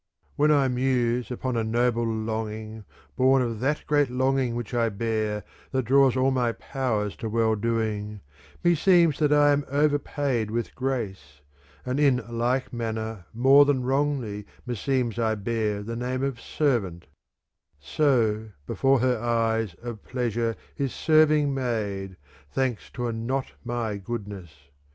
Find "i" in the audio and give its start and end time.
0.51-0.67, 4.73-4.89, 9.31-9.51, 15.19-15.35